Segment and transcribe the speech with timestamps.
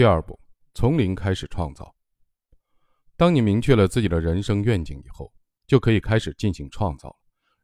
[0.00, 0.40] 第二步，
[0.72, 1.94] 从零开始创造。
[3.18, 5.30] 当你明确了自己的人生愿景以后，
[5.66, 7.14] 就可以开始进行创造。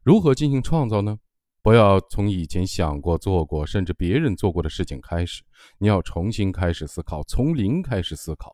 [0.03, 1.17] 如何进行创造呢？
[1.63, 5.41] 不要从以前想过、做过，甚至别人做过的事情开始，
[5.79, 8.53] 你要重新开始思考，从零开始思考。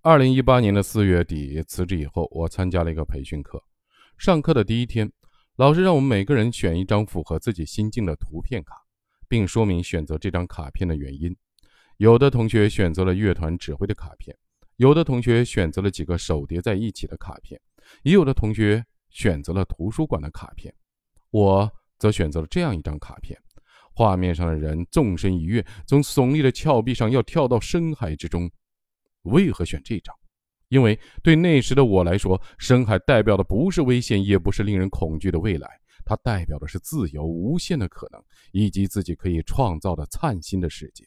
[0.00, 3.62] 二零一八年的四月底辞职以后，我参加了一个培训课。
[4.16, 5.12] 上课的第一天，
[5.56, 8.74] 老师让我们每个人选一张符合自己心境的图片卡，
[9.28, 11.36] 并说明选择这张卡片的原因。
[11.98, 14.36] 有的同学选择了乐团指挥的卡片，
[14.76, 17.58] 有的同学选择了几个手叠在一起的卡片，
[18.02, 20.74] 也有的同学选择了图书馆的卡片。
[21.30, 23.38] 我则选择了这样一张卡片，
[23.94, 28.50] 画面上的人纵身一跃，从耸立的峭壁上要跳到深海之中。
[29.22, 30.14] 为何选这张？
[30.68, 35.68] 因为对那时的我来说，深海代表的不是危险，也不是令人恐惧的未来，
[36.04, 41.04] 它代表的是自由、无限的可能，以及自己可以创造的灿新的世界。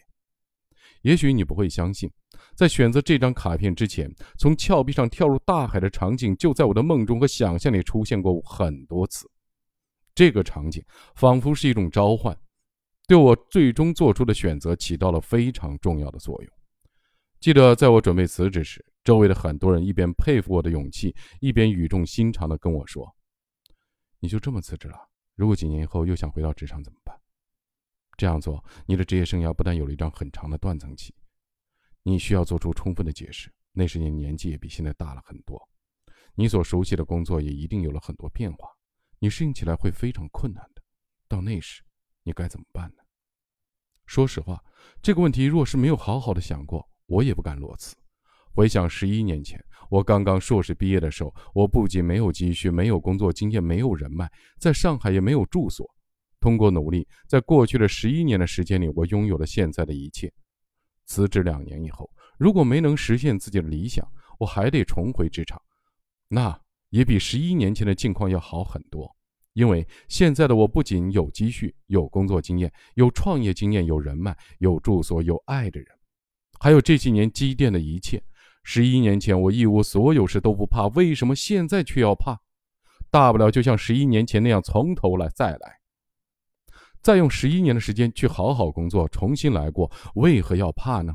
[1.02, 2.12] 也许你不会相信，
[2.56, 9.30] 在选择这张卡片之前，从峭壁上跳入大海的场景就在我的梦中和想象里出现过很多次。
[10.14, 10.84] 这个场景
[11.16, 12.38] 仿佛是一种召唤，
[13.08, 16.54] 对我最终做出的选择起到了非常重要的作用。
[17.40, 23.16] 记得在我准备辞职时，周围的很多人一边佩服我的勇气，一边语重心长地跟我说
[24.20, 24.98] ：“你就这么辞职了？
[25.36, 27.16] 如果几年以后又想回到职场怎么办？”
[28.20, 31.16] 这样做，你的职业生涯不但有了一张很长的断层期，
[32.04, 33.50] 你需要做出充分的解释。
[33.72, 35.58] 那时你年纪也比现在大了很多，
[36.36, 38.68] 你所熟悉的工作也一定有了很多变化，
[39.20, 40.82] 你适应起来会非常困难的。
[41.30, 41.82] 到那时，
[42.24, 43.04] 你该怎么办呢？
[44.06, 44.62] 说实话，
[45.02, 47.96] 这个问题若是没有好好的想过，我也不敢裸辞。
[48.54, 55.90] 回想十一年前，我刚刚硕士毕业的时候，我不仅没有积蓄，没有工作经验，没有人脉，在上海也没有住所。
[56.40, 60.32] 通过努力，在过去的十一年的时间里，我拥有了现在的一切。
[61.06, 65.62] 辞职两年以后，如果没能实现自己的理想，我还得重回职场，
[66.28, 66.60] 那
[66.90, 69.14] 也比十一年前的境况要好很多。
[69.54, 75.88] 因为现在的我不仅有积蓄、有工作经验、有创业经验、有人脉、有住所、有爱的人，
[76.60, 78.24] 还有这些年积淀的一切。
[78.64, 82.40] 十一年前我一无所有时都不怕，为什么现在却要怕？
[83.10, 85.79] 大不了就像十一年前那样，从头来再来。
[87.02, 91.14] 再用十一年的时间去好好工作，重新来过，为何要怕呢？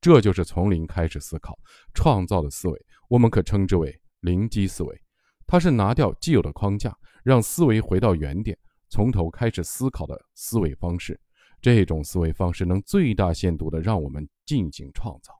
[0.00, 1.58] 这就是从零开始思考、
[1.92, 5.02] 创造的思维，我们可称之为零基思维。
[5.46, 8.56] 它是拿掉既有的框架，让思维回到原点，
[8.90, 11.20] 从头开始思考的思维方式。
[11.60, 15.32] 这种思维方式能最大限度地让我们进行创造。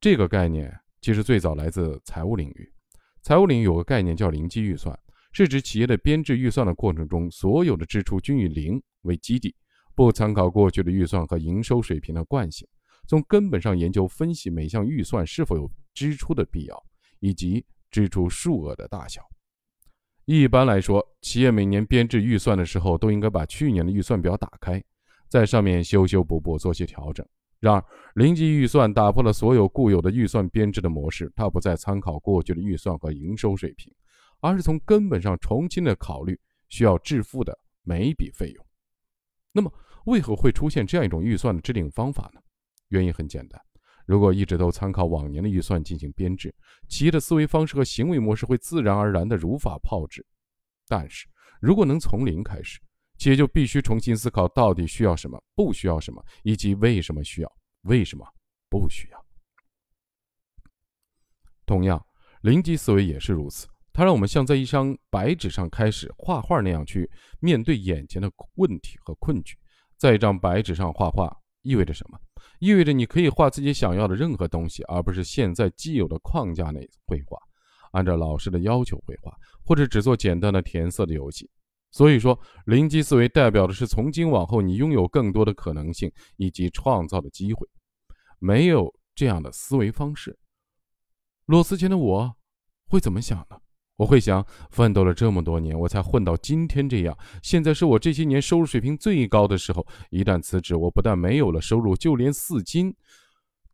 [0.00, 2.72] 这个概念其实最早来自财务领域，
[3.20, 4.96] 财务领域有个概念叫零基预算。
[5.34, 9.52] 是指企业的编制预算的过程中，所有的支出均以零为基底，
[9.92, 12.64] 不参考过去的预算和营收水平的惯性，
[13.08, 16.80] 从根本上研究分析每项预算是否有支出的必要，
[17.18, 19.22] 以及支出数额的大小。
[20.24, 24.80] 一般来说，企业每年编制预算的时候，都应该把去年的预算表打开，
[25.28, 27.26] 在上面修修补补，做些调整。
[27.58, 27.84] 然而，
[28.14, 33.92] 零基预算打破了所有固有的预算编制的模式，它不再参考过去的预算和营收水平。
[34.44, 36.38] 而是从根本上重新的考虑
[36.68, 38.66] 需要支付的每一笔费用。
[39.52, 39.72] 那么，
[40.04, 42.40] 为何会出现这样一种预算的制定方法呢？
[42.88, 43.58] 原因很简单，
[44.04, 46.54] 如果一直都参考往年的预算进行编制，
[46.90, 50.22] 企业的思维方式和行为模式会自然而然的如法炮制。
[50.86, 51.26] 但是
[51.58, 52.78] 如果能从零开始，
[53.16, 57.50] 企业就必须重新思考到底需要什么，不需要什么，以及为什么需要，
[57.84, 58.26] 为什么
[58.68, 59.26] 不需要。
[61.64, 62.04] 同样，
[62.42, 63.66] 零级思维也是如此。
[63.94, 69.56] 它让我们像在一张白纸上开始画画那样去面对眼前的问题和困局。
[69.96, 72.18] 在一张白纸上画画意味着什么？
[72.58, 77.38] 意味着你可以画自己想要的任何东西，而不是现在既有的框架内绘画，
[77.92, 79.32] 按照老师的要求绘画，
[79.64, 81.48] 或者只做简单的填色的游戏。
[81.92, 87.64] 所以说，零基思维代表的是从今往后你拥有更多的可能性以及创造的机会。
[88.40, 90.36] 没有这样的思维方式，
[91.46, 92.36] 裸辞前的我
[92.88, 93.53] 会怎么想呢？
[93.96, 97.16] 我会想，奋斗了这么多年，我才混到今天这样。
[97.42, 99.86] 现在是我这些年收入水平最高的时候。
[100.10, 102.92] 一旦辞职，我不但没有了收入，就连四金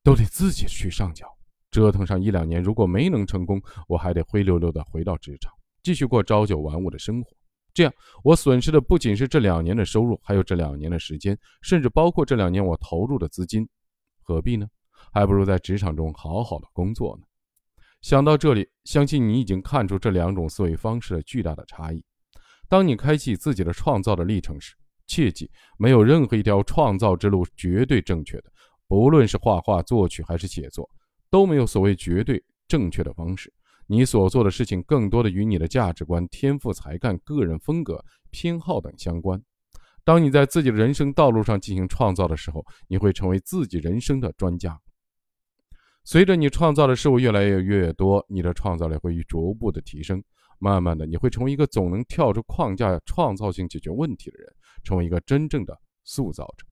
[0.02, 1.26] 都得自己去上缴。
[1.70, 5.52] 折腾上一两年，如果没能成功，我还得灰溜溜的回到职场，
[5.82, 7.30] 继续过朝九晚五的生活。
[7.72, 7.92] 这样，
[8.22, 13.66] 我损失的不仅是这两年的收入，还有这两年的时间，甚至包括这两年我投入的资金。
[14.22, 14.66] 何必呢？
[15.12, 17.24] 还不如在职场中好好的工作呢。
[18.02, 22.02] 想到这里，相信你已经看出这两种思维方式的巨大的差异。
[22.68, 24.74] 当你开启自己的创造的历程时，
[25.06, 28.44] 切记没有任何一条创造之路绝对正确的，
[28.88, 30.88] 不论是画画、作曲还是写作，
[31.30, 33.52] 都没有所谓绝对正确的方式。
[33.86, 39.42] 你所做的事情，更多的与你的价值观、天赋、才干、个人风格、偏好等相关。
[40.04, 44.80] 当你在自己的人生道路上进行创造的时候，你会成为自己人生的专家。
[46.04, 50.22] 随着你创造的事物越来越越多，你的创造力会逐步的提升。
[50.62, 54.52] 慢慢的，你会成为一个总能跳出框架、创造性解决问题的人，
[54.84, 55.74] 成为一个真正的
[56.04, 56.66] 塑造者。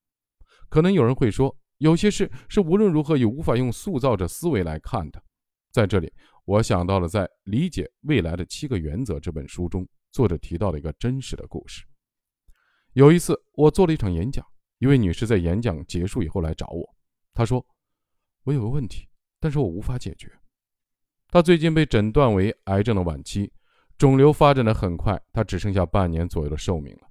[0.69, 5.22] 可能有人会说，有些事是无论如何也无法用塑造者思维来看的。
[5.70, 6.12] 在这里，
[6.44, 11.82] 我想到了在《理解未来的七个原则》这本书中，作者提到了一个真实的故事。
[12.92, 14.44] 有一次，我做了一场演讲，
[14.80, 16.94] 一位女士在演讲结束以后来找我，
[17.32, 17.64] 她说
[18.44, 19.08] ：“我有个问题，
[19.40, 20.32] 但是我无法解决。
[21.29, 23.52] 他最近被诊断为癌症的晚期。”
[23.99, 27.11] 肿瘤发展的很快，他只剩下半年左右的寿命了。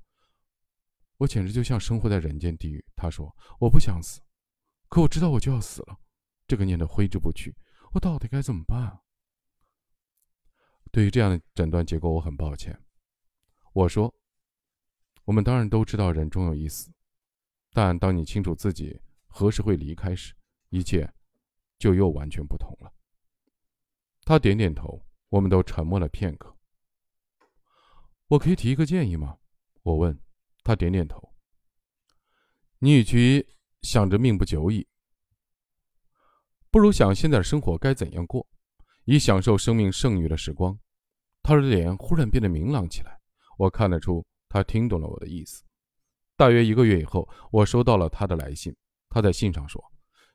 [1.17, 2.81] 我简直就像生活在人间地狱。
[2.95, 4.21] 他说：“我不想死，
[4.87, 5.99] 可我知道我就要死了，
[6.47, 7.53] 这个念头挥之不去。
[7.91, 9.01] 我到底该怎么办啊？”
[10.93, 12.81] 对于这样的诊断结果，我很抱歉。
[13.73, 14.15] 我说
[15.25, 16.89] ：“我们当然都知道人终有一死，
[17.73, 18.97] 但当你清楚自己
[19.27, 20.33] 何时会离开时，
[20.69, 21.13] 一切
[21.77, 22.93] 就又完全不同了。”
[24.25, 26.55] 他点点头，我们都沉默了片刻。
[28.27, 29.37] 我可以提一个建议吗？
[29.83, 30.19] 我问，
[30.63, 31.33] 他点点头。
[32.79, 33.47] 你与其
[33.81, 34.85] 想着命不久矣，
[36.69, 38.45] 不如想现在的生活该怎样过，
[39.05, 40.77] 以享受生命剩余的时光。
[41.41, 43.17] 他的脸忽然变得明朗起来，
[43.57, 45.63] 我看得出他听懂了我的意思。
[46.35, 48.75] 大约一个月以后，我收到了他的来信。
[49.09, 49.81] 他在信上说，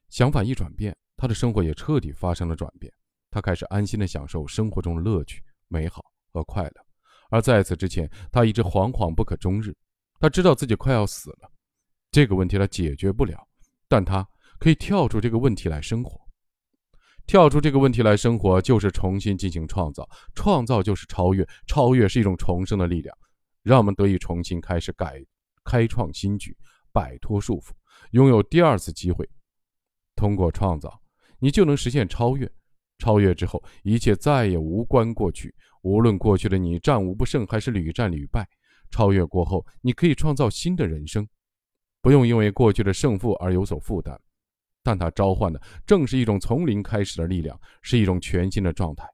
[0.08, 2.92] 想法一转变，他的生活也彻底发生了转变。
[3.30, 6.86] 他开始安心的享受生活中的乐趣、美好和快乐。
[7.30, 9.72] 而在此之前，他一直惶惶不可终日。
[10.18, 11.48] 他知道自己快要死了，
[12.10, 13.38] 这个问题他解决不了，
[13.86, 14.28] 但他
[14.58, 16.20] 可以跳出这个问题来生活。
[17.24, 20.04] 跳出这个问题来生活，就是重新进行创造。
[20.34, 23.16] 创造就是超越，超越是一种重生的力量，
[23.62, 25.24] 让我们得以重新开始改，
[25.62, 26.56] 开创新局，
[26.90, 27.70] 摆脱束缚，
[28.10, 29.24] 拥有第二次机会。
[30.16, 31.01] 通过创造，
[31.42, 32.48] 你就能实现超越。
[32.98, 35.52] 超越之后，一切再也无关过去。
[35.82, 38.48] 无论过去的你战无不胜还是屡战屡败，
[38.92, 41.28] 超越过后，你可以创造新的人生，
[42.00, 44.16] 不用因为过去的胜负而有所负担。
[44.84, 49.04] 但它召唤的正是一种从零开始的力量，是一种全新的状态。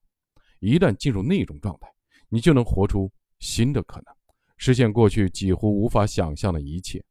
[0.60, 1.88] 一旦进入那种状态，
[2.28, 4.14] 你就能活出新的可能，
[4.58, 7.02] 实现过去几乎无法想象的一切。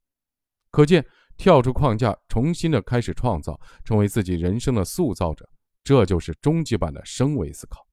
[0.70, 1.04] 可见，
[1.38, 5.48] 跳出框架，重新的开始创造，成为自己人生的塑造者，
[5.84, 7.86] 这就是终极版的升维思考。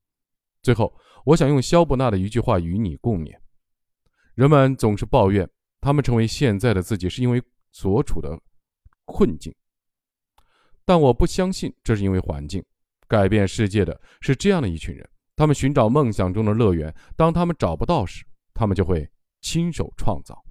[0.62, 3.36] 最后，我想用肖伯纳的一句话与你共勉：
[4.34, 5.48] 人们总是抱怨
[5.80, 8.40] 他们成为现在的自己是因为所处的
[9.04, 9.54] 困境，
[10.84, 12.64] 但我不相信这是因为环境。
[13.06, 15.06] 改变世界的是这样的一群人，
[15.36, 18.24] 他们寻找梦想中的乐园，当他们找不到时，
[18.54, 19.08] 他们就会
[19.42, 20.42] 亲手创造。